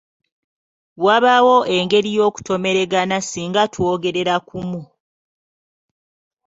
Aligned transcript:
Wabaawo 1.05 1.57
engeri 1.77 2.09
y'okutomeragana 2.17 3.17
singa 3.29 3.63
twogerera 3.73 4.35
kumu. 4.47 4.81